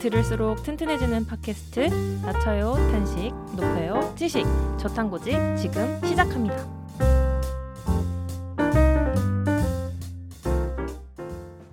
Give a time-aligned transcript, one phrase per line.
[0.00, 1.80] 들을수록 튼튼해지는 팟캐스트
[2.22, 4.44] 낮춰요 탄식 높여요 지식
[4.78, 6.56] 저탄고지 지금 시작합니다.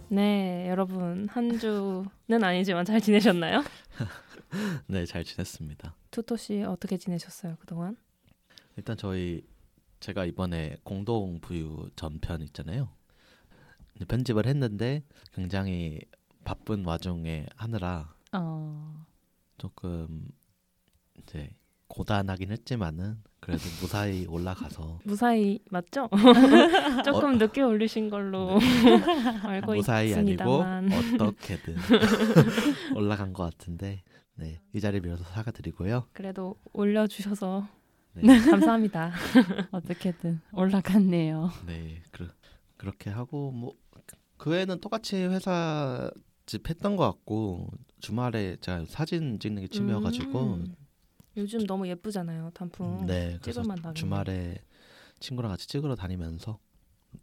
[0.09, 3.63] 네 여러분 한 주는 아니지만 잘 지내셨나요?
[4.87, 5.95] 네, 잘 지냈습니다.
[6.11, 7.95] 투토 씨 어떻게 지내셨어요 그동안?
[8.75, 9.47] 일단 저희
[10.01, 12.89] 제가 이번에 공동 부유 전편 있잖아요.
[14.05, 15.03] 편집을 했는데
[15.33, 16.01] 굉장히
[16.43, 19.05] 바쁜 와중에 하느라 어...
[19.57, 20.27] 조금
[21.19, 21.49] 이제
[21.87, 26.09] 고단하긴 했지만은 그래도 무사히 올라가서 무사히 맞죠?
[27.05, 28.59] 조금 어, 늦게 올리신 걸로
[29.43, 31.75] 알고 무사히 있습니다만 아니고 어떻게든
[32.95, 34.03] 올라간 것 같은데
[34.35, 36.07] 네, 이 자리 빌어서 사과드리고요.
[36.13, 37.67] 그래도 올려주셔서
[38.13, 39.13] 네, 감사합니다.
[39.71, 41.49] 어떻게든 올라갔네요.
[41.65, 42.29] 네 그,
[42.77, 43.73] 그렇게 하고 뭐
[44.37, 46.09] 그 외에는 똑같이 회사
[46.45, 50.75] 집 했던 것 같고 주말에 제가 사진 찍는 게 취미여가지고 음,
[51.35, 53.05] 요즘 너무 예쁘잖아요 단풍.
[53.05, 53.93] 네 그래서 찍을만 하겠네.
[53.93, 54.57] 주말에
[55.19, 56.59] 친구랑 같이 찍으러 다니면서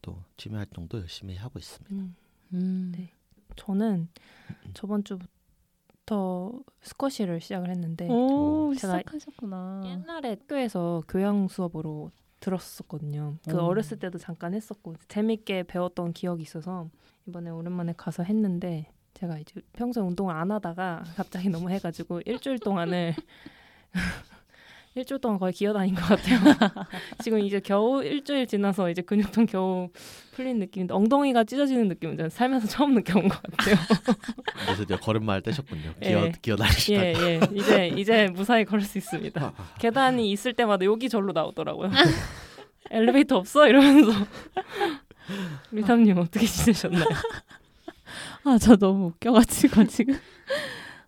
[0.02, 1.94] 또 취미 활동도 열심히 하고 있습니다.
[1.94, 2.16] 음,
[2.54, 2.92] 음.
[2.96, 3.12] 네.
[3.56, 4.08] 저는
[4.74, 9.82] 저번 주부터 스쿼시를 시작을 했는데 오, 제가 시작하셨구나.
[9.86, 13.38] 옛날에 학교에서 교양 수업으로 들었었거든요.
[13.48, 13.60] 그 오.
[13.66, 16.90] 어렸을 때도 잠깐 했었고 재밌게 배웠던 기억이 있어서
[17.26, 23.14] 이번에 오랜만에 가서 했는데 제가 이제 평소에 운동을 안 하다가 갑자기 너무 해가지고 일주일 동안을
[24.96, 26.38] 일주일 동안 거의 기어다닌 것 같아요.
[27.20, 29.88] 지금 이제 겨우 일주일 지나서 이제 근육통 겨우
[30.32, 33.74] 풀린 느낌인데 엉덩이가 찢어지는 느낌은 저는 살면서 처음 느껴본 것 같아요.
[34.64, 35.94] 그래서 이제 걸음마를 떼셨군요.
[36.02, 36.08] 예.
[36.08, 37.40] 기어 기어 다니시다가 예, 예.
[37.54, 39.52] 이제 이제 무사히 걸을 수 있습니다.
[39.80, 41.90] 계단이 있을 때마다 여기 절로 나오더라고요.
[42.92, 44.12] 엘리베이터 없어 이러면서
[45.72, 47.04] 리담님 어떻게 지내셨나요?
[48.44, 50.14] 아, 저 너무 웃겨가지고 지금.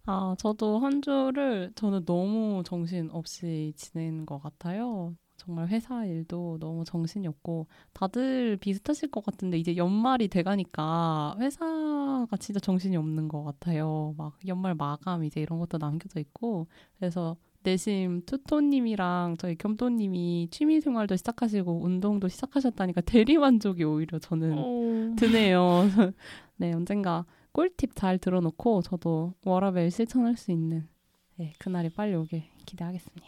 [0.06, 5.14] 아, 저도 한 주를 저는 너무 정신 없이 지낸 것 같아요.
[5.36, 12.58] 정말 회사 일도 너무 정신이 없고 다들 비슷하실 것 같은데 이제 연말이 돼가니까 회사가 진짜
[12.60, 14.14] 정신이 없는 것 같아요.
[14.16, 16.66] 막 연말 마감 이제 이런 것도 남겨져 있고
[16.98, 17.36] 그래서
[17.66, 25.82] 내심 투토님이랑 저희 겸토님이 취미생활도 시작하시고 운동도 시작하셨다니까 대리만족이 오히려 저는 어, 드네요.
[26.58, 30.86] 네, 언젠가 꿀팁 잘 들어놓고 저도 워라벨 실천할 수 있는
[31.34, 33.26] 네, 그날이 빨리 오길 기대하겠습니다.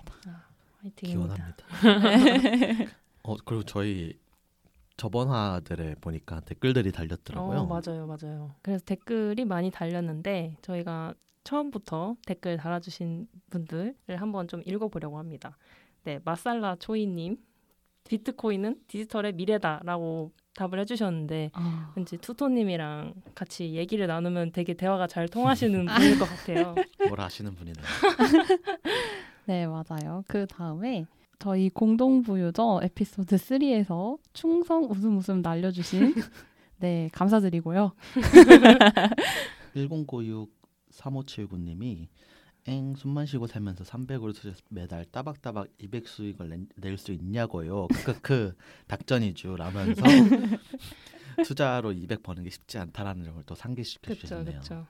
[0.83, 1.35] 화이팅입니다.
[1.35, 2.93] 기원합니다.
[3.25, 4.17] 어 그리고 저희
[4.97, 7.59] 저번 화들에 보니까 댓글들이 달렸더라고요.
[7.59, 8.55] 어, 맞아요, 맞아요.
[8.63, 15.57] 그래서 댓글이 많이 달렸는데 저희가 처음부터 댓글 달아주신 분들을 한번 좀 읽어보려고 합니다.
[16.05, 17.39] 네, 마살라 초이님
[18.09, 25.85] 비트코인은 디지털의 미래다라고 답을 해주셨는데 아, 왠지 투토님이랑 같이 얘기를 나누면 되게 대화가 잘 통하시는
[25.87, 26.75] 분일 것 같아요.
[27.07, 27.85] 뭘 아시는 분이네요.
[29.47, 30.25] 네, 맞아요.
[30.27, 31.05] 그 다음에
[31.39, 36.15] 저희 공동부유죠 에피소드 3에서 충성 웃음 웃음 날려주신
[36.81, 37.93] 네 감사드리고요.
[39.75, 40.58] 1096
[40.99, 42.09] 3579님이
[42.67, 47.87] 엥 숨만 쉬고 살면서 300으로 투자 매달 따박따박 200 수익을 낼 수 있냐고요.
[47.89, 48.55] 크크크
[48.89, 50.03] 닥전이죠 라면서
[51.47, 54.45] 투자로 200 버는 게 쉽지 않다라는 점을 또 상기시켜 주셨네요.
[54.61, 54.87] 그렇죠.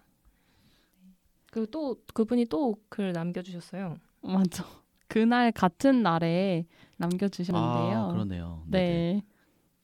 [1.51, 3.97] 그리고 또 그분이 또 글 남겨주셨어요.
[4.23, 4.65] 맞죠.
[5.09, 6.67] 그날 같은 날에
[6.97, 7.99] 남겨주셨는데요.
[7.99, 8.65] 아 그러네요.
[8.67, 8.85] 네네.
[8.89, 9.23] 네.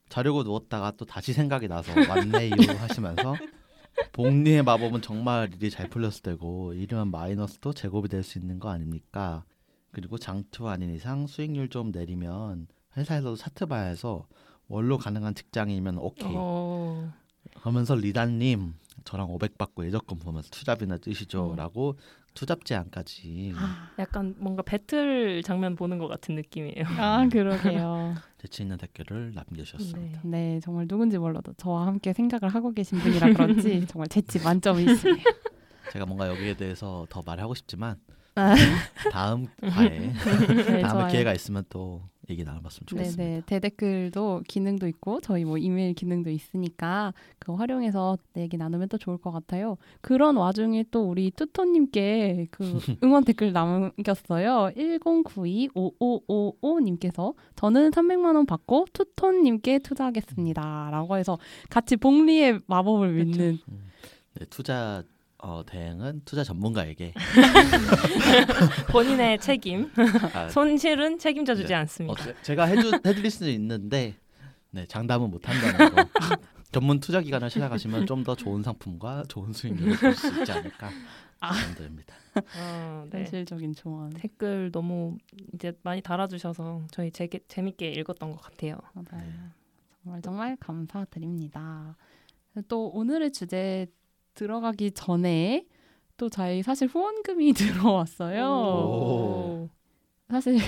[0.08, 3.34] 자려고 누웠다가 또 다시 생각이 나서 왔네요 하시면서
[4.12, 9.44] 복리의 마법은 정말 일이 잘 풀렸을 때고 이러면 마이너스도 제곱이 될 수 있는 거 아닙니까?
[9.90, 12.66] 그리고 장투 아닌 이상 수익률 좀 내리면
[12.96, 14.26] 회사에서도 차트 봐야 해서
[14.68, 17.12] 원로 가능한 직장이면 오케이 어,
[17.56, 21.56] 하면서 리다님 저랑 500 받고 예적금 보면서 투잡이나 뜨시죠 음.
[21.56, 21.98] 라고
[22.34, 23.52] 투잡 제안까지
[23.98, 26.84] 약간 뭔가 배틀 장면 보는 것 같은 느낌이에요.
[26.98, 28.14] 아 그러게요.
[28.38, 30.20] 재치 있는 댓글을 남겨주셨습니다.
[30.24, 30.54] 네.
[30.54, 35.16] 네, 정말 누군지 몰라도 저와 함께 생각을 하고 계신 분이라 그런지 정말 재치 만점이시네요.
[35.92, 37.96] 제가 뭔가 여기에 대해서 더 말하고 싶지만
[38.34, 38.54] 아.
[39.12, 40.12] 다음 화에 네,
[40.82, 41.08] 다음에 좋아요.
[41.08, 43.22] 기회가 있으면 또 얘기 나눠봤으면 좋겠습니다.
[43.22, 48.98] 네네 대댓글도 기능도 있고 저희 뭐 이메일 기능도 있으니까 그거 활용해서 내 얘기 나누면 또
[48.98, 49.76] 좋을 것 같아요.
[50.00, 52.64] 그런 와중에 또 우리 뚜토님께 그
[53.04, 54.70] 응원 댓글 남겼어요.
[54.76, 61.38] 10925555님께서 저는 300만 원 받고 투토님께 투자하겠습니다 라고 해서
[61.70, 63.58] 같이 복리의 마법을 믿는
[64.34, 65.02] 네, 투자
[65.46, 67.12] 어, 대행은 투자 전문가에게
[68.90, 69.90] 본인의 책임,
[70.32, 71.74] 아, 손실은 책임져 주지 네.
[71.74, 72.12] 않습니다.
[72.12, 74.14] 어, 제- 제가 해주, 해드릴 수는 있는데
[74.70, 76.04] 네, 장담은 못 한다는 거
[76.72, 80.90] 전문 투자 기관을 찾아가시면 좀 더 좋은 상품과 좋은 수익률을 볼 수 있지 않을까
[81.40, 81.52] 아.
[81.52, 82.14] 생각됩니다.
[82.58, 83.18] 어, 네.
[83.18, 84.10] 현실적인 조언.
[84.10, 85.18] 댓글 너무
[85.52, 88.78] 이제 많이 달아주셔서 저희 재, 재밌게 읽었던 것 같아요.
[88.94, 89.22] 맞아요.
[90.02, 91.96] 정말 정말 감사드립니다.
[92.68, 93.86] 또 오늘의 주제
[94.34, 95.66] 들어가기 전에
[96.16, 98.44] 또 저희 사실 후원금이 들어왔어요.
[98.46, 99.70] 오.
[100.28, 100.58] 사실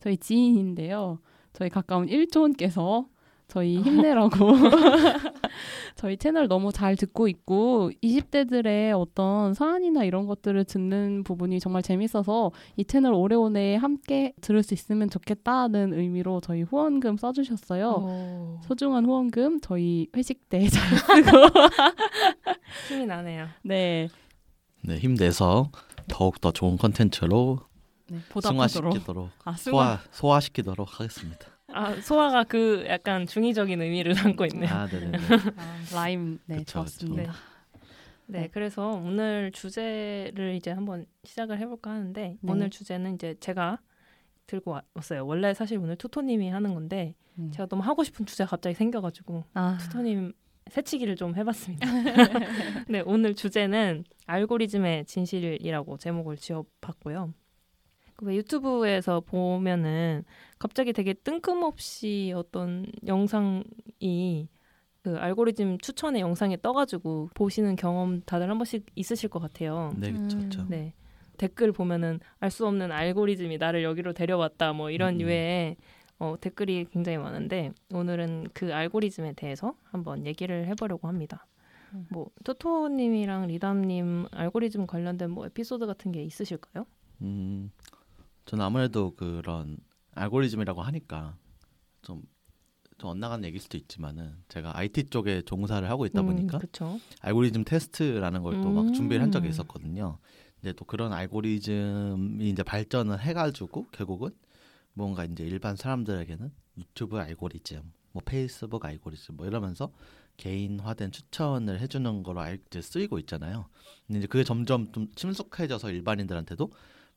[0.00, 1.18] 저희 지인인데요.
[1.52, 3.06] 저희 가까운 일촌께서
[3.46, 4.30] 저희 힘내라고
[5.96, 12.50] 저희 채널 너무 잘 듣고 있고 20대들의 어떤 사안이나 이런 것들을 듣는 부분이 정말 재밌어서
[12.76, 17.90] 이 채널 오래오래 함께 들을 수 있으면 좋겠다는 의미로 저희 후원금 써주셨어요.
[17.90, 20.82] 오, 소중한 후원금 저희 회식 때 잘
[21.24, 21.38] 쓰고
[22.88, 23.46] 힘이 나네요.
[23.62, 24.08] 네,
[24.82, 25.70] 네, 힘내서
[26.08, 27.58] 더욱 더 좋은 컨텐츠로
[28.10, 31.46] 네 보답하도록 승화시키도록 아 승화 소화 소화시키도록 하겠습니다.
[31.74, 34.70] 아 소화가 그 약간 중의적인 의미를 담고 있네요.
[34.72, 35.18] 아, 네, 네.
[35.56, 37.32] 아, 라임 네 그쵸, 좋았습니다.
[38.26, 38.48] 네, 네.
[38.52, 42.52] 그래서 오늘 주제를 이제 한번 시작을 해볼까 하는데 네.
[42.52, 43.78] 오늘 주제는 이제 제가
[44.46, 45.26] 들고 와- 왔어요.
[45.26, 47.50] 원래 사실 오늘 투토님이 하는 건데 음.
[47.50, 50.32] 제가 너무 하고 싶은 주제가 갑자기 생겨가지고 아, 투토님
[50.70, 51.86] 새치기를 좀 해봤습니다.
[52.88, 57.34] 네, 오늘 주제는 알고리즘의 진실이라고 제목을 지어봤고요.
[58.24, 60.24] 그 유튜브에서 보면은
[60.58, 64.48] 갑자기 되게 뜬금없이 어떤 영상이
[65.02, 69.92] 그 알고리즘 추천의 영상에 떠가지고 보시는 경험 다들 한 번씩 있으실 것 같아요.
[69.98, 70.36] 네, 그렇죠.
[70.36, 70.40] 음.
[70.40, 70.66] 그렇죠.
[70.68, 70.94] 네.
[71.36, 75.20] 댓글 보면은 알 수 없는 알고리즘이 나를 여기로 데려왔다 뭐 이런 음.
[75.20, 75.76] 유의
[76.20, 81.46] 어, 댓글이 굉장히 많은데 오늘은 그 알고리즘에 대해서 한번 얘기를 해보려고 합니다.
[81.92, 82.06] 음.
[82.10, 86.86] 뭐 토토님이랑 리담님 알고리즘 관련된 뭐 에피소드 같은 게 있으실까요?
[87.22, 87.70] 음,
[88.46, 89.78] 저는 아무래도 그런
[90.12, 91.36] 알고리즘이라고 하니까
[92.02, 92.22] 좀,
[92.98, 97.00] 좀 엇나가는 얘기일 수도 있지만은 제가 IT 쪽에 종사를 하고 있다 보니까 그렇죠.
[97.20, 98.92] 알고리즘 테스트라는 걸 또막 음.
[98.92, 100.18] 준비를 한 적이 있었거든요.
[100.60, 104.30] 근데 또 그런 알고리즘이 이제 발전을 해가지고 결국은
[104.94, 107.82] 뭔가 이제 일반 사람들에게는 유튜브 알고리즘,
[108.12, 109.92] 뭐 페이스북 알고리즘 뭐 이러면서
[110.36, 113.66] 개인화된 추천을 해주는 거로 알, 이제 쓰이고 있잖아요.
[114.06, 116.70] 근데 이제 그게 점점 좀 친숙해져서 일반인들한테도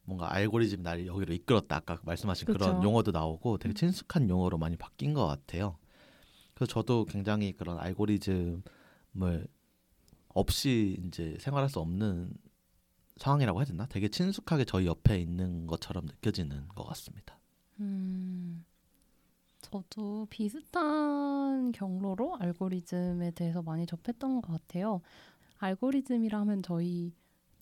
[0.08, 2.82] 뭔가 알고리즘 나를 여기로 이끌었다 아까 말씀하신 그런 그쵸.
[2.82, 5.78] 용어도 나오고 되게 친숙한 용어로 많이 바뀐 것 같아요.
[6.54, 8.62] 그래서 저도 굉장히 그런 알고리즘을
[10.30, 12.32] 없이 이제 생활할 수 없는
[13.18, 13.86] 상황이라고 해야 되나?
[13.88, 17.38] 되게 친숙하게 저희 옆에 있는 것처럼 느껴지는 것 같습니다.
[17.82, 18.64] 음,
[19.60, 25.02] 저도 비슷한 경로로 알고리즘에 대해서 많이 접했던 것 같아요.
[25.58, 27.14] 알고리즘이라 하면 저희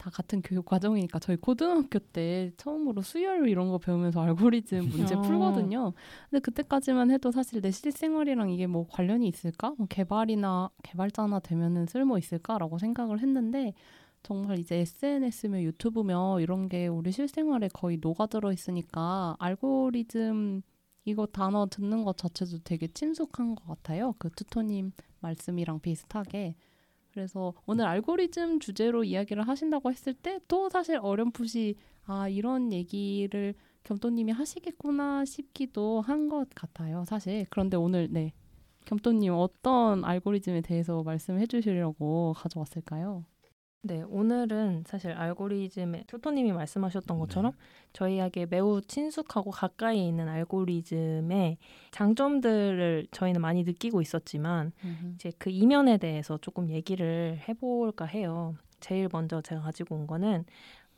[0.06, 5.22] 다 같은 교육 과정이니까 저희 고등학교 때 처음으로 수열 이런 거 배우면서 알고리즘 문제 어.
[5.22, 5.94] 풀거든요.
[6.30, 9.74] 근데 그때까지만 해도 사실 내 실생활이랑 이게 뭐 관련이 있을까?
[9.80, 13.74] 뭐 개발이나 개발자나 되면은 쓸모 있을까라고 생각을 했는데
[14.22, 20.62] 정말 이제 SNS며 유튜브며 이런 게 우리 실생활에 거의 녹아들어 있으니까 알고리즘
[21.06, 24.14] 이거 단어 듣는 것 자체도 되게 친숙한 것 같아요.
[24.20, 24.92] 그 투토님
[25.22, 26.54] 말씀이랑 비슷하게.
[27.16, 31.76] 그래서 오늘 알고리즘 주제로 이야기를 하신다고 했을 때 또 사실 어렴풋이
[32.06, 37.04] 아 이런 얘기를 겸또님이 하시겠구나 싶기도 한 것 같아요.
[37.08, 38.34] 사실 그런데 오늘 네
[38.86, 43.26] 겸또님 어떤 알고리즘에 대해서 말씀해 주시려고 가져왔을까요?
[43.88, 47.52] 네, 오늘은 사실 알고리즘에 토토님이 말씀하셨던 것처럼
[47.94, 51.60] 저희에게 매우 친숙하고 가까이 있는 알고리즘의
[51.92, 54.72] 장점들을 저희는 많이 느끼고 있었지만
[55.14, 58.56] 이제 그 이면에 대해서 조금 얘기를 해볼까 해요.
[58.80, 60.46] 제일 먼저 제가 가지고 온 거는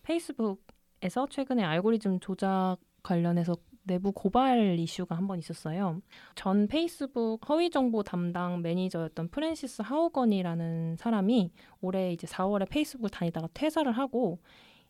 [0.03, 6.01] 페이스북에서 최근에 알고리즘 조작 관련해서 내부 고발 이슈가 한 번 있었어요.
[6.36, 11.51] 전 페이스북 허위 정보 담당 매니저였던 프랜시스 하우건이라는 사람이
[11.82, 14.39] 올해 이제 4월에 페이스북을 다니다가 퇴사를 하고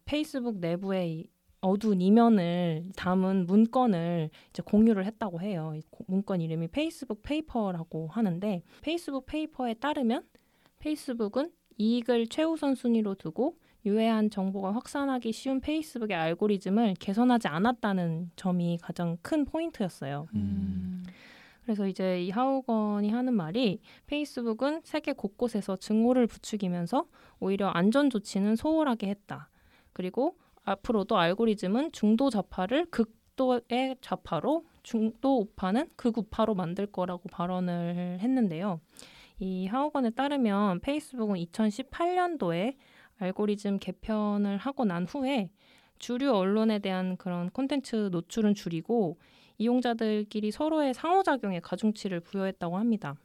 [0.05, 1.27] 페이스북 내부의 이
[1.59, 5.73] 어두운 이면을 담은 문건을 이제 공유를 했다고 해요.
[6.07, 10.23] 문건 이름이 페이스북 페이퍼라고 하는데 페이스북 페이퍼에 따르면
[10.79, 19.17] 페이스북은 이익을 최우선 순위로 두고 유해한 정보가 확산하기 쉬운 페이스북의 알고리즘을 개선하지 않았다는 점이 가장
[19.21, 20.27] 큰 포인트였어요.
[20.33, 21.03] 음.
[21.63, 27.07] 그래서 이제 이 하우건이 하는 말이 페이스북은 세계 곳곳에서 증오를 부추기면서
[27.39, 29.49] 오히려 안전 조치는 소홀하게 했다.
[29.91, 38.79] 그리고 앞으로도 알고리즘은 중도 좌파를 극도의 좌파로 중도 우파는 극우파로 만들 거라고 발언을 했는데요.
[39.39, 42.75] 이 하우건에 따르면 페이스북은 2018년도에
[43.19, 45.49] 알고리즘 개편을 하고 난 후에
[45.99, 49.17] 주류 언론에 대한 그런 콘텐츠 노출은 줄이고
[49.57, 53.15] 이용자들끼리 서로의 상호작용에 가중치를 부여했다고 합니다.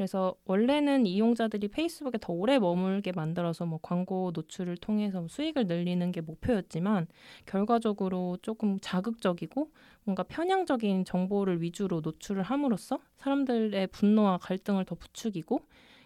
[0.00, 6.22] 그래서 원래는 이용자들이 페이스북에 더 오래 머물게 만들어서 뭐 광고 노출을 통해서 수익을 늘리는 게
[6.22, 7.06] 목표였지만
[7.44, 9.70] 결과적으로 조금 자극적이고
[10.04, 15.60] 뭔가 편향적인 정보를 위주로 노출을 함으로써 사람들의 분노와 갈등을 더 부추기고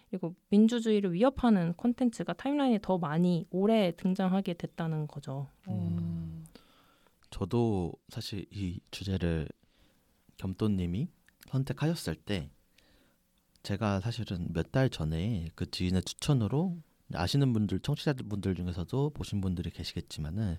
[0.09, 5.49] 그리고 민주주의를 위협하는 콘텐츠가 타임라인에 더 많이 오래 등장하게 됐다는 거죠.
[5.67, 6.45] 음.
[7.31, 9.49] 저도 사실 이 주제를
[10.37, 11.07] 겸또님이
[11.49, 12.49] 선택하셨을 때
[13.63, 16.77] 제가 사실은 몇 달 전에 그 지인의 추천으로
[17.13, 20.57] 아시는 분들 청취자분들 중에서도 보신 분들이 계시겠지만은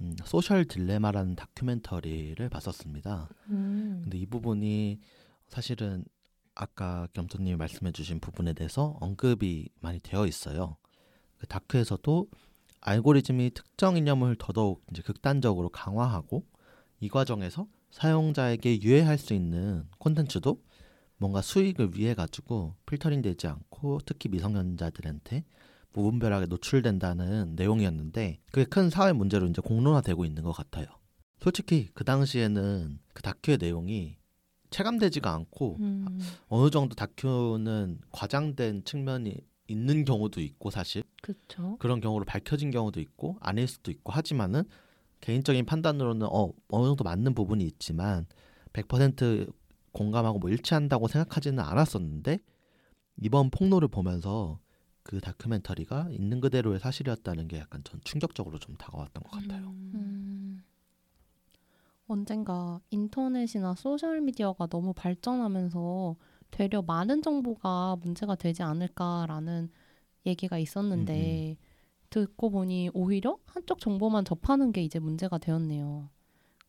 [0.00, 3.28] 음, 소셜 딜레마라는 다큐멘터리를 봤었습니다.
[3.50, 4.00] 음.
[4.02, 5.00] 근데 이 부분이
[5.48, 6.04] 사실은
[6.54, 10.76] 아까 겸토님이 말씀해주신 부분에 대해서 언급이 많이 되어 있어요.
[11.38, 12.28] 그 다큐에서도
[12.80, 16.44] 알고리즘이 특정 이념을 더더욱 이제 극단적으로 강화하고
[17.00, 20.62] 이 과정에서 사용자에게 유해할 수 있는 콘텐츠도
[21.16, 25.44] 뭔가 수익을 위해 가지고 필터링 되지 않고 특히 미성년자들한테
[25.92, 30.86] 무분별하게 노출된다는 내용이었는데 그게 큰 사회 문제로 이제 공론화되고 있는 것 같아요.
[31.40, 34.16] 솔직히 그 당시에는 그 다큐의 내용이
[34.74, 36.18] 체감되지가 않고 음.
[36.48, 39.36] 어느 정도 다큐는 과장된 측면이
[39.68, 41.76] 있는 경우도 있고 사실 그렇죠.
[41.78, 44.64] 그런 경우로 밝혀진 경우도 있고 아닐 수도 있고 하지만은
[45.20, 48.26] 개인적인 판단으로는 어 어느 정도 맞는 부분이 있지만
[48.72, 49.52] 100%
[49.92, 52.40] 공감하고 뭐 일치한다고 생각하지는 않았었는데
[53.22, 54.58] 이번 폭로를 보면서
[55.04, 59.68] 그 다큐멘터리가 있는 그대로의 사실이었다는 게 약간 전 충격적으로 좀 다가왔던 것 같아요.
[59.68, 59.92] 음.
[59.94, 60.03] 음.
[62.06, 66.16] 언젠가 인터넷이나 소셜 미디어가 너무 발전하면서
[66.50, 69.70] 되려 많은 정보가 문제가 되지 않을까라는
[70.26, 71.56] 얘기가 있었는데
[72.10, 76.10] 듣고 보니 오히려 한쪽 정보만 접하는 게 이제 문제가 되었네요.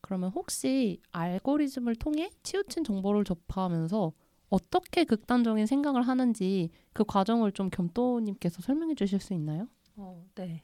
[0.00, 4.12] 그러면 혹시 알고리즘을 통해 치우친 정보를 접하면서
[4.48, 9.68] 어떻게 극단적인 생각을 하는지 그 과정을 좀 겸또님께서 설명해 주실 수 있나요?
[9.98, 10.60] 어, 네.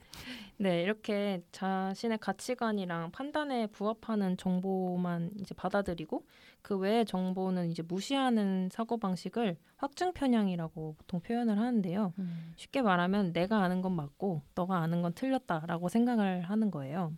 [0.58, 6.26] 네, 이렇게 자신의 가치관이랑 판단에 부합하는 정보만 이제 받아들이고
[6.62, 12.12] 그 외의 정보는 이제 무시하는 사고 방식을 확증 편향이라고 보통 표현을 하는데요.
[12.56, 17.12] 쉽게 말하면 내가 아는 건 맞고 너가 아는 건 틀렸다라고 생각을 하는 거예요.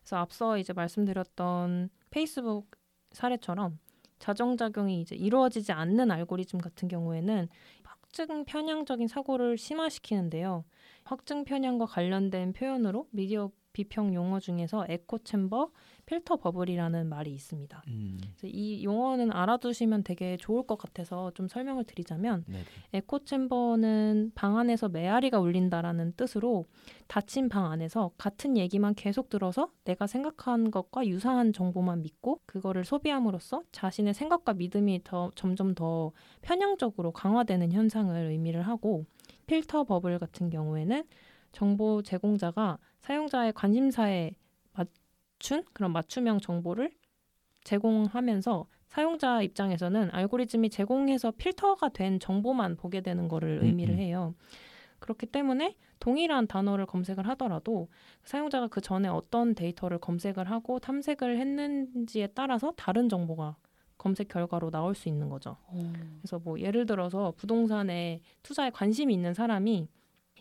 [0.00, 2.70] 그래서 앞서 이제 말씀드렸던 페이스북
[3.12, 3.78] 사례처럼
[4.18, 7.48] 자정작용이 이제 이루어지지 않는 알고리즘 같은 경우에는
[7.84, 10.64] 확증 편향적인 사고를 심화시키는데요.
[11.06, 15.70] 확증 편향과 관련된 표현으로 미디어 비평 용어 중에서 에코 챔버,
[16.06, 17.82] 필터 버블이라는 말이 있습니다.
[17.88, 22.62] 음, 이 용어는 알아두시면 되게 좋을 것 같아서 좀 설명을 드리자면 네.
[22.94, 26.64] 에코 챔버는 방 안에서 메아리가 울린다라는 뜻으로
[27.06, 33.62] 닫힌 방 안에서 같은 얘기만 계속 들어서 내가 생각한 것과 유사한 정보만 믿고 그거를 소비함으로써
[33.72, 39.04] 자신의 생각과 믿음이 더 점점 더 편향적으로 강화되는 현상을 의미를 하고
[39.46, 41.04] 필터 버블 같은 경우에는
[41.52, 44.32] 정보 제공자가 사용자의 관심사에
[44.72, 46.92] 맞춘 그런 맞춤형 정보를
[47.64, 53.98] 제공하면서 사용자 입장에서는 알고리즘이 제공해서 필터가 된 정보만 보게 되는 거를 음, 의미를 음.
[53.98, 54.34] 해요.
[54.98, 57.88] 그렇기 때문에 동일한 단어를 검색을 하더라도
[58.24, 63.56] 사용자가 그 전에 어떤 데이터를 검색을 하고 탐색을 했는지에 따라서 다른 정보가
[63.98, 65.56] 검색 결과로 나올 수 있는 거죠.
[66.20, 69.88] 그래서 뭐 예를 들어서 부동산에 투자에 관심이 있는 사람이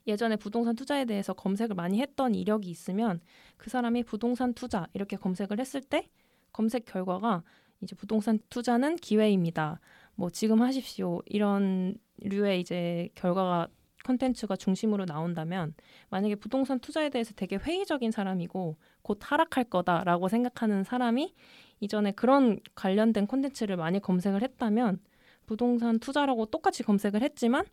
[0.08, 3.20] 예전에 부동산 투자에 대해서 검색을 많이 했던 이력이 있으면
[3.58, 6.10] 그 사람이 부동산 투자 이렇게 검색을 했을 때
[6.52, 7.44] 검색 결과가
[7.82, 9.80] 이제 부동산 투자는 기회입니다.
[10.16, 11.22] 뭐 지금 하십시오.
[11.26, 13.68] 이런 류의 이제 결과가
[14.06, 15.74] 컨텐츠가 중심으로 나온다면
[16.10, 21.32] 만약에 부동산 투자에 대해서 되게 회의적인 사람이고 곧 하락할 거다라고 생각하는 사람이
[21.80, 25.00] 이전에 그런 관련된 콘텐츠를 많이 검색을 했다면
[25.46, 27.66] 부동산 투자라고 똑같이 검색을 했지만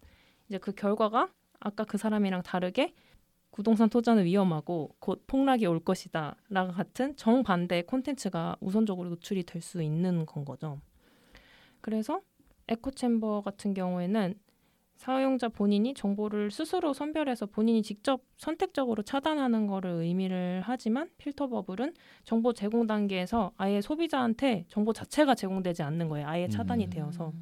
[0.49, 2.93] 이제 그 결과가 아까 그 사람이랑 다르게
[3.51, 6.37] 부동산 투자는 위험하고 곧 폭락이 올 것이다.
[6.51, 10.81] 라가 같은 정반대의 콘텐츠가 우선적으로 노출이 될 수 있는 건 거죠.
[11.81, 12.21] 그래서
[12.69, 14.35] echo chamber 같은 경우에는
[15.02, 22.52] 사용자 본인이 정보를 스스로 선별해서 본인이 직접 선택적으로 차단하는 거를 의미를 하지만 filter bubble은 정보
[22.52, 26.28] 제공 단계에서 아예 소비자한테 정보 자체가 제공되지 않는 거예요.
[26.28, 26.90] 아예 차단이 음.
[26.90, 27.32] 되어서.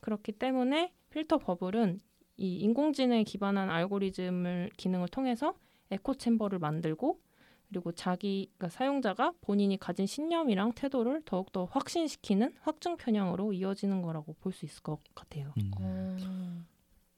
[0.00, 2.00] 그렇기 때문에 filter bubble은
[2.38, 5.54] 이 인공지능에 기반한 알고리즘을 기능을 통해서
[5.92, 7.20] echo chamber를 만들고
[7.74, 14.52] 그리고 자기 그러니까 사용자가 본인이 가진 신념이랑 태도를 더욱더 확신시키는 확증 편향으로 이어지는 거라고 볼
[14.52, 15.52] 수 있을 것 같아요.
[15.58, 15.72] 음.
[15.80, 16.16] 어,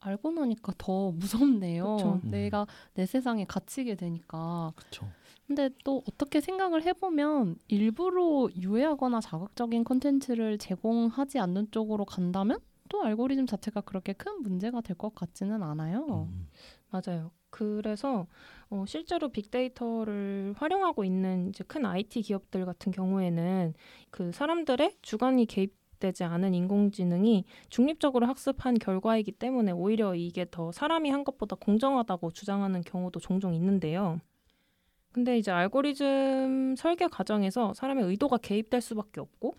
[0.01, 1.11] 알고 나니까 더
[1.61, 1.97] 무섭네요.
[1.97, 2.21] 그쵸.
[2.25, 2.31] 음.
[2.31, 4.73] 내가 내 세상에 갇히게 되니까.
[4.77, 5.07] 그렇죠.
[5.47, 12.59] 근데 또 어떻게 생각을 해보면 일부러 유해하거나 자극적인 콘텐츠를 제공하지 않는 쪽으로 간다면
[12.89, 16.29] 또 알고리즘 자체가 그렇게 큰 문제가 될 것 같지는 않아요.
[16.33, 16.49] 음.
[16.89, 17.31] 맞아요.
[17.57, 18.27] 그래서
[18.69, 23.73] 어, 실제로 빅데이터를 활용하고 있는 이제 큰 IT 기업들 같은 경우에는
[24.11, 31.25] 그 사람들의 주관이 개입되지 않은 인공지능이 중립적으로 학습한 결과이기 때문에 오히려 이게 더 사람이 한
[31.25, 34.21] 것보다 공정하다고 주장하는 경우도 종종 있는데요.
[35.13, 39.55] 근데 이제 알고리즘 설계 과정에서 사람의 의도가 개입될 수밖에 없고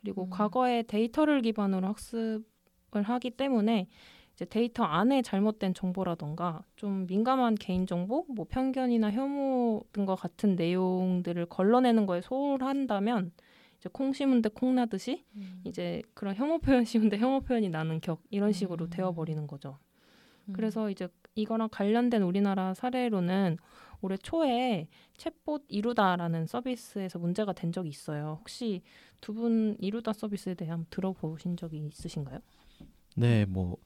[0.00, 0.30] 그리고 음.
[0.30, 3.88] 과거의 데이터를 기반으로 학습을 하기 때문에
[4.34, 11.46] 이제 데이터 안에 잘못된 정보라던가 좀 민감한 개인 정보, 뭐 편견이나 혐오 등과 같은 내용들을
[11.46, 13.32] 걸러내는 거에 소홀한다면
[13.78, 15.24] 이제 콩 심은데 콩 나듯이
[15.64, 18.90] 이제 그런 혐오 표현 심은데 혐오 표현이 나는 격 이런 식으로 음.
[18.90, 19.78] 되어버리는 거죠.
[20.48, 20.52] 음.
[20.54, 23.58] 그래서 이제 이거랑 관련된 우리나라 사례로는
[24.00, 28.38] 올해 초에 챗봇 이루다라는 서비스에서 문제가 된 적이 있어요.
[28.40, 28.82] 혹시
[29.20, 32.40] 두 분 이루다 서비스에 대해 한번 들어보신 적이 있으신가요?
[33.16, 33.76] 네, 뭐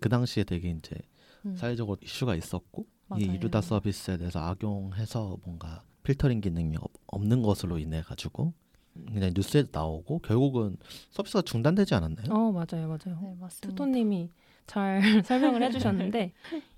[0.00, 0.96] 그 당시에 되게 이제
[1.44, 1.56] 음.
[1.56, 3.34] 사회적으로 이슈가 있었고 이 맞아요.
[3.34, 8.52] 이루다 서비스에 대해서 악용해서 뭔가 필터링 기능이 없, 없는 것으로 인해 가지고
[9.12, 10.76] 그냥 뉴스에 나오고 결국은
[11.10, 12.32] 서비스가 중단되지 않았나요?
[12.32, 13.18] 어 맞아요, 맞아요.
[13.20, 13.68] 네, 맞습니다.
[13.68, 14.30] 투토님이
[14.66, 16.32] 잘 설명을 해주셨는데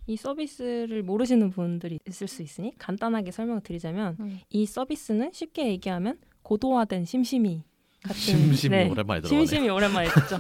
[0.07, 4.41] 이 서비스를 모르시는 분들이 있을 수 있으니 간단하게 설명을 드리자면 음.
[4.51, 7.63] 이 서비스는 쉽게 얘기하면 고도화된 심심이
[8.02, 9.28] 같은 심심히 네, 오랜만에 들어가네.
[9.47, 10.38] 심심이 오랜만에 듣죠.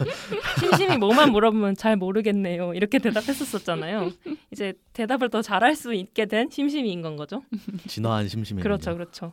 [0.58, 2.74] 심심이 뭐만 물어보면 잘 모르겠네요.
[2.74, 4.10] 이렇게 대답했었잖아요.
[4.50, 7.42] 이제 대답을 더 잘할 수 있게 된 심심이인 건 거죠.
[7.86, 8.62] 진화한 심심이.
[8.62, 9.32] 그렇죠, 그렇죠.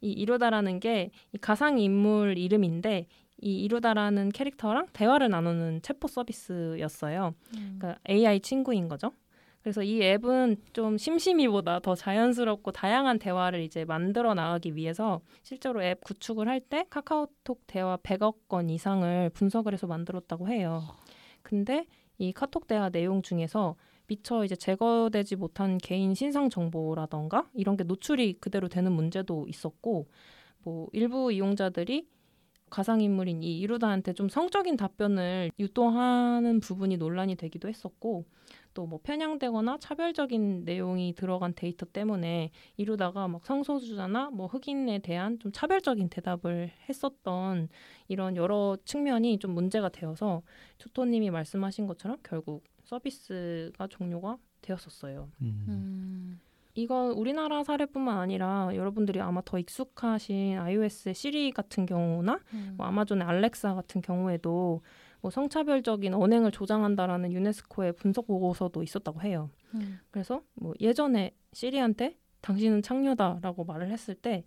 [0.00, 3.06] 이 이루다라는 게 이 가상 인물 이름인데
[3.40, 7.34] 이 이루다라는 캐릭터랑 대화를 나누는 챗봇 서비스였어요.
[7.56, 7.76] 음.
[7.78, 9.12] 그러니까 AI 친구인 거죠.
[9.64, 16.04] 그래서 이 앱은 좀 심심이보다 더 자연스럽고 다양한 대화를 이제 만들어 나가기 위해서 실제로 앱
[16.04, 20.82] 구축을 할 때 카카오톡 대화 100억 건 이상을 분석을 해서 만들었다고 해요.
[21.42, 21.86] 근데
[22.18, 28.34] 이 카톡 대화 내용 중에서 미처 이제 제거되지 못한 개인 신상 정보라던가 이런 게 노출이
[28.40, 30.08] 그대로 되는 문제도 있었고
[30.62, 32.06] 뭐 일부 이용자들이
[32.70, 38.24] 가상인물인 이 이루다한테 좀 성적인 답변을 유도하는 부분이 논란이 되기도 했었고
[38.74, 45.52] 또 뭐 편향되거나 차별적인 내용이 들어간 데이터 때문에 이루다가 막 성소수자나 뭐 흑인에 대한 좀
[45.52, 47.68] 차별적인 대답을 했었던
[48.08, 50.42] 이런 여러 측면이 좀 문제가 되어서
[50.78, 55.28] 투토님이 말씀하신 것처럼 결국 서비스가 종료가 되었었어요.
[55.40, 55.64] 음.
[55.68, 56.40] 음.
[56.74, 62.74] 이건 우리나라 사례뿐만 아니라 여러분들이 아마 더 익숙하신 iOS의 시리 같은 경우나 음.
[62.76, 64.82] 뭐 아마존의 알렉사 같은 경우에도
[65.24, 69.48] 뭐 성차별적인 언행을 조장한다라는 유네스코의 분석 보고서도 있었다고 해요.
[69.74, 69.98] 음.
[70.10, 74.44] 그래서 뭐 예전에 시리한테 당신은 창녀다라고 말을 했을 때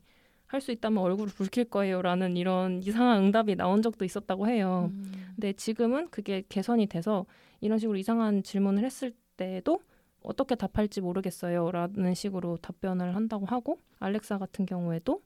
[0.48, 4.90] 할 수 있다면 얼굴을 붉힐 거예요라는 이런 이상한 응답이 나온 적도 있었다고 해요.
[4.94, 5.12] 음.
[5.36, 7.26] 근데 지금은 그게 개선이 돼서
[7.60, 9.82] 이런 식으로 이상한 질문을 했을 때도
[10.22, 15.22] 어떻게 답할지 모르겠어요라는 식으로 답변을 한다고 하고 알렉사 같은 경우에도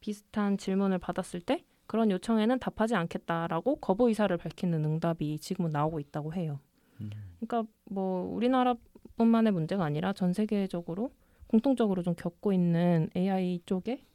[0.00, 6.32] 비슷한 질문을 받았을 때 그런 요청에는 답하지 않겠다라고 거부 의사를 밝히는 응답이 지금은 나오고 있다고
[6.32, 6.58] 해요.
[7.02, 7.10] 음.
[7.38, 11.12] 그러니까 뭐 우리나라뿐만의 문제가 아니라 전 세계적으로
[11.48, 14.06] 공통적으로 좀 겪고 있는 AI 쪽의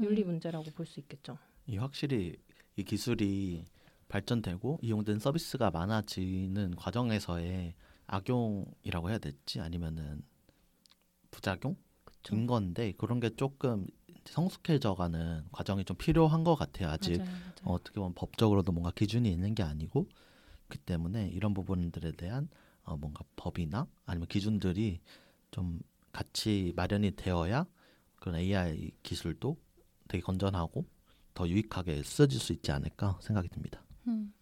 [0.00, 0.28] 윤리 음.
[0.28, 1.36] 문제라고 볼 수 있겠죠.
[1.66, 2.34] 이 확실히
[2.76, 3.66] 이 기술이
[4.08, 7.74] 발전되고 이용된 서비스가 많아지는 과정에서의
[8.06, 10.22] 악용이라고 해야 될지 아니면은
[11.30, 12.46] 부작용인 그렇죠.
[12.46, 13.86] 건데 그런 게 조금
[14.32, 16.88] 성숙해져가는 과정이 좀 필요한 것 같아요.
[16.90, 17.54] 아직 맞아요, 맞아요.
[17.64, 20.08] 어, 어떻게 보면 법적으로도 뭔가 기준이 있는 게 아니고
[20.68, 22.48] 그 때문에 이런 부분들에 대한
[22.82, 25.00] 어, 뭔가 법이나 아니면 기준들이
[25.50, 25.80] 좀
[26.12, 27.66] 같이 마련이 되어야
[28.16, 29.56] 그런 AI 기술도
[30.08, 30.84] 되게 건전하고
[31.34, 33.82] 더 유익하게 쓰여질 수 있지 않을까 생각이 듭니다.
[34.06, 34.32] 음.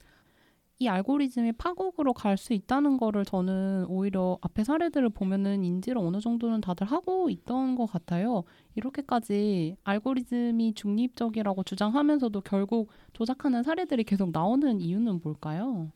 [0.79, 6.61] 이 알고리즘이 파국으로 갈 수 있다는 거를 저는 오히려 앞에 사례들을 보면은 인지를 어느 정도는
[6.61, 8.45] 다들 하고 있던 것 같아요.
[8.75, 15.91] 이렇게까지 알고리즘이 중립적이라고 주장하면서도 결국 조작하는 사례들이 계속 나오는 이유는 뭘까요?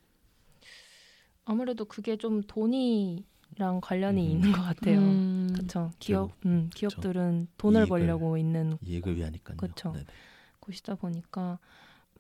[1.45, 4.31] 아무래도 그게 좀 돈이랑 관련이 음.
[4.31, 4.99] 있는 것 같아요.
[4.99, 5.49] 음.
[5.53, 5.91] 그렇죠.
[5.99, 9.59] 기업, 음, 기업들은 돈을 이익을- 벌려고 있는 이익을 위하니까요.
[9.59, 9.93] 그쵸.
[9.93, 10.07] 네네.
[10.61, 11.59] 곳이다 보니까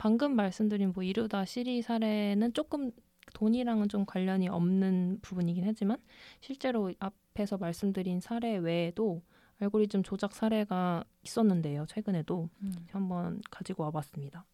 [0.00, 2.90] 방금 말씀드린 뭐 이루다 시리 사례는 조금
[3.34, 5.98] 돈이랑은 좀 관련이 없는 부분이긴 하지만
[6.40, 9.20] 실제로 앞에서 말씀드린 사례 외에도
[9.60, 11.84] 알고리즘 조작 사례가 있었는데요.
[11.86, 12.72] 최근에도 음.
[12.92, 14.46] 한번 가지고 와봤습니다.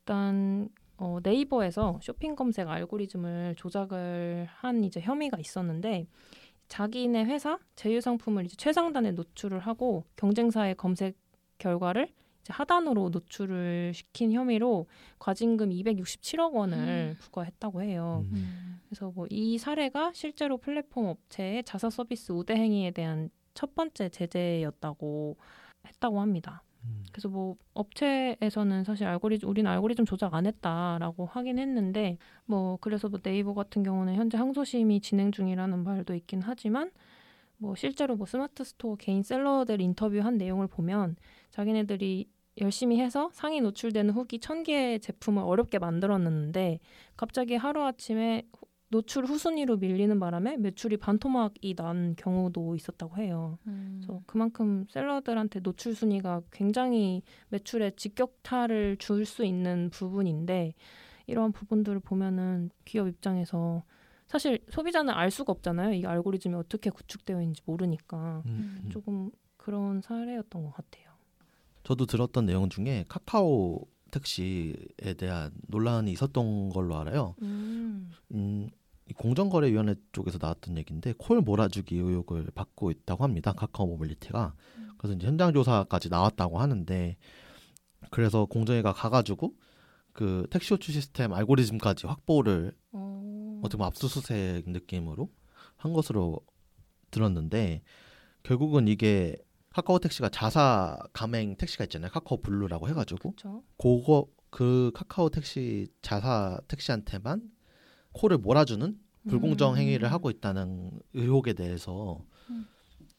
[0.00, 6.06] 일단 어, 네이버에서 쇼핑 검색 알고리즘을 조작을 한 이제 혐의가 있었는데
[6.68, 11.16] 자기네 회사 제휴 상품을 이제 최상단에 노출을 하고 경쟁사의 검색
[11.56, 12.12] 결과를
[12.52, 14.86] 하단으로 노출을 시킨 혐의로
[15.18, 17.16] 과징금 267억 원을 음.
[17.20, 18.24] 부과했다고 해요.
[18.26, 18.34] 음.
[18.34, 18.80] 음.
[18.88, 25.36] 그래서 뭐 이 사례가 실제로 플랫폼 업체의 자사 서비스 우대 행위에 대한 첫 번째 제재였다고
[25.86, 26.62] 했다고 합니다.
[26.84, 27.04] 음.
[27.12, 33.18] 그래서 뭐 업체에서는 사실 알고리즘 우리는 알고리즘 조작 안 했다라고 하긴 했는데 뭐 그래서 뭐
[33.20, 36.90] 네이버 같은 경우는 현재 항소심이 진행 중이라는 말도 있긴 하지만
[37.58, 41.16] 뭐 실제로 뭐 스마트 스토어 개인 seller들 인터뷰한 내용을 보면
[41.50, 42.28] 자기네들이
[42.60, 46.80] 열심히 해서 상위 노출되는 후기 천 개의 제품을 어렵게 만들었는데
[47.16, 48.42] 갑자기 하루 아침에
[48.88, 53.58] 노출 후순위로 밀리는 바람에 매출이 반토막이 난 경우도 있었다고 해요.
[53.66, 54.00] 음.
[54.00, 60.72] 그래서 그만큼 seller들한테 노출 순위가 굉장히 매출에 직격타를 줄 수 있는 부분인데
[61.26, 63.82] 이러한 부분들을 보면은 기업 입장에서
[64.28, 65.92] 사실 소비자는 알 수가 없잖아요.
[65.94, 68.80] 이 알고리즘이 어떻게 구축되어 있는지 모르니까 음.
[68.84, 68.90] 음.
[68.90, 71.06] 조금 그런 사례였던 것 같아요.
[71.86, 74.74] 저도 들었던 내용 중에 카카오 택시에
[75.16, 77.36] 대한 논란이 있었던 걸로 알아요.
[77.42, 78.10] 음.
[78.32, 78.68] 음,
[79.08, 83.52] 이 공정거래위원회 쪽에서 나왔던 얘기인데 콜 몰아주기 의혹을 받고 있다고 합니다.
[83.52, 84.56] 카카오 모빌리티가
[84.98, 87.16] 그래서 이제 현장 조사까지 나왔다고 하는데
[88.10, 89.54] 그래서 공정위가 가가지고
[90.12, 93.60] 그 택시 호출 시스템 알고리즘까지 확보를 어.
[93.62, 95.30] 어떻게 보면 압수수색 느낌으로
[95.76, 96.40] 한 것으로
[97.12, 97.82] 들었는데
[98.42, 99.36] 결국은 이게
[99.76, 102.10] 카카오 택시가 자사 가맹 택시가 있잖아요.
[102.10, 103.62] 카카오 블루라고 해가지고 그렇죠.
[103.76, 107.42] 그거 그 카카오 택시 자사 택시한테만
[108.12, 109.76] 콜을 몰아주는 불공정 음.
[109.76, 112.66] 행위를 하고 있다는 의혹에 대해서 음.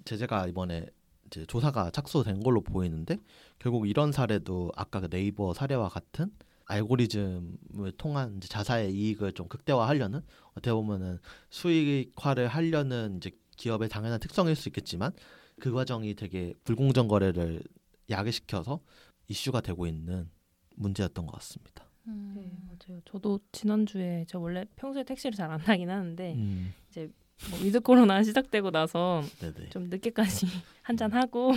[0.06, 0.88] 제재가 이번에
[1.28, 3.18] 이제 조사가 착수된 걸로 보이는데
[3.60, 6.32] 결국 이런 사례도 아까 그 네이버 사례와 같은
[6.66, 10.22] 알고리즘을 통한 자사의 이익을 좀 극대화하려는
[10.54, 11.20] 어떻게 보면은
[11.52, 15.12] 수익화를 하려는 이제 기업의 당연한 특성일 수 있겠지만
[15.60, 17.62] 그 과정이 되게 불공정 거래를
[18.10, 18.80] 야기시켜서
[19.28, 20.30] 이슈가 되고 있는
[20.76, 21.86] 문제였던 것 같습니다.
[22.08, 22.34] 음.
[22.36, 23.02] 네, 맞아요.
[23.06, 26.74] 저도 지난주에 저 원래 평소에 택시를 잘 안 타긴 하는데 음,
[27.52, 29.70] 뭐 with 코로나 시작되고 나서 네네.
[29.70, 30.46] 좀 늦게까지
[30.84, 31.52] 한잔 하고.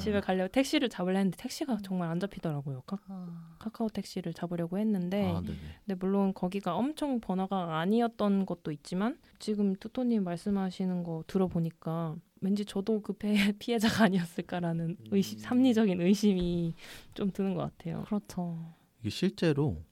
[0.00, 2.82] 집에 가려고 택시를 잡으려 했는데 택시가 정말 안 잡히더라고요.
[2.86, 3.56] 카, 아.
[3.58, 5.40] 카카오 택시를 잡으려고 했는데 아.
[5.40, 13.00] 근데 물론 거기가 엄청 번화가 아니었던 것도 있지만 지금 투토님 말씀하시는 거 들어보니까 왠지 저도
[13.02, 15.44] 그 배- 피해자가 아니었을까라는 의심, 음.
[15.44, 16.74] 합리적인 의심이
[17.14, 18.04] 좀 드는 것 같아요.
[18.06, 18.74] 그렇죠.
[19.00, 19.82] 이게 실제로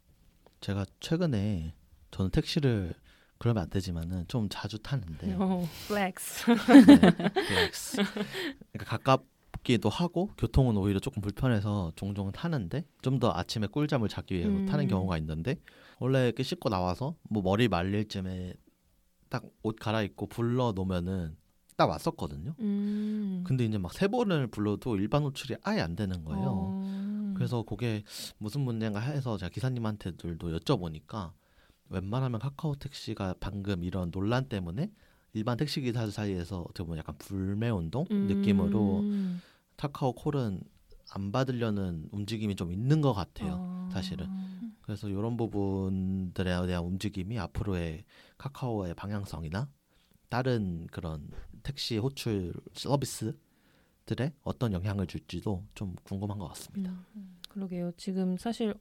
[0.60, 1.74] 제가 최근에
[2.10, 2.94] 저는 택시를
[3.38, 6.46] 그러면 안 되지만은 좀 자주 타는데 어, Flex.
[6.86, 7.96] 네, flex.
[8.72, 14.50] 그러니까 가깝기도 하고 교통은 오히려 조금 불편해서 종종 타는데 좀 더 아침에 꿀잠을 자기 위해서
[14.50, 14.66] 음.
[14.66, 15.56] 타는 경우가 있는데
[15.98, 18.54] 원래 이렇게 씻고 나와서 뭐 머리 말릴 쯤에
[19.28, 21.36] 딱 옷 갈아입고 불러 놓으면은
[21.76, 22.54] 딱 왔었거든요.
[22.60, 23.44] 음.
[23.46, 26.44] 근데 이제 막 세 번을 불러도 일반 호출이 아예 안 되는 거예요.
[26.48, 27.34] 어.
[27.36, 28.02] 그래서 그게
[28.38, 31.32] 무슨 문제인가 해서 제가 기사님한테들도 여쭤보니까
[31.90, 34.90] 웬만하면 카카오 택시가 방금 이런 논란 때문에
[35.34, 38.26] 일반 택시 기사들 사이에서 어떻게 보면 약간 불매 운동 음.
[38.26, 39.04] 느낌으로
[39.76, 40.60] 카카오 콜은
[41.14, 43.56] 안 받으려는 움직임이 좀 있는 것 같아요.
[43.60, 43.88] 어.
[43.92, 44.26] 사실은.
[44.80, 48.04] 그래서 이런 부분들에 대한 움직임이 앞으로의
[48.38, 49.68] 카카오의 방향성이나
[50.28, 51.28] 다른 그런
[51.62, 56.92] 택시 호출 서비스들에 어떤 영향을 줄지도 좀 궁금한 것 같습니다.
[57.16, 57.92] 음, 그러게요.
[57.96, 58.74] 지금 사실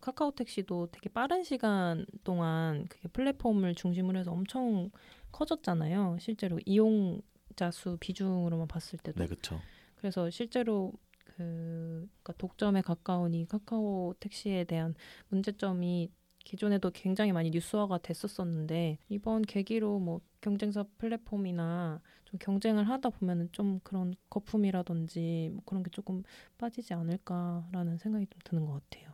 [0.00, 4.90] 카카오 택시도 되게 빠른 시간 동안 그게 플랫폼을 중심으로 해서 엄청
[5.32, 6.18] 커졌잖아요.
[6.20, 9.18] 실제로 이용자 수 비중으로만 봤을 때도.
[9.18, 9.60] 네, 그렇죠.
[9.96, 10.92] 그래서 실제로
[11.24, 14.94] 그 그러니까 독점에 가까운 이 카카오 택시에 대한
[15.28, 16.10] 문제점이
[16.46, 23.80] 기존에도 굉장히 많이 뉴스화가 됐었었는데 이번 계기로 뭐 경쟁사 플랫폼이나 좀 경쟁을 하다 보면은 좀
[23.82, 26.22] 그런 거품이라든지 뭐 그런 게 조금
[26.56, 29.12] 빠지지 않을까라는 생각이 좀 드는 것 같아요.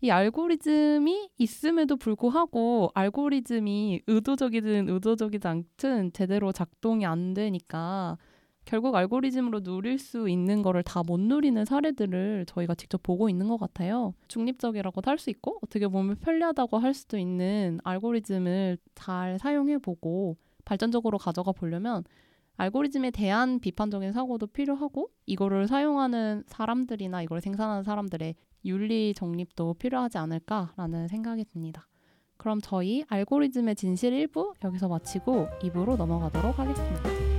[0.00, 8.18] 이 알고리즘이 있음에도 불구하고 알고리즘이 의도적이든 의도적이지 않든 제대로 작동이 안 되니까
[8.64, 13.58] 결국 알고리즘으로 누릴 수 있는 거를 다 못 누리는 사례들을 저희가 직접 보고 있는 것
[13.58, 14.14] 같아요.
[14.28, 21.52] 중립적이라고도 할수 있고 어떻게 보면 편리하다고 할 수도 있는 알고리즘을 잘 사용해 보고 발전적으로 가져가
[21.52, 22.02] 보려면
[22.56, 31.08] 알고리즘에 대한 비판적인 사고도 필요하고 이거를 사용하는 사람들이나 이걸 생산하는 사람들의 윤리 정립도 필요하지 않을까라는
[31.08, 31.86] 생각이 듭니다.
[32.38, 37.33] 그럼 저희 알고리즘의 진실 1부 여기서 마치고 2부로 넘어가도록 하겠습니다.